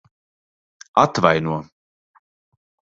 Atvaino. 1.03 1.59